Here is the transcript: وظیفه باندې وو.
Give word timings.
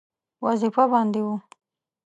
وظیفه 0.45 0.83
باندې 0.91 1.21
وو. 1.25 1.35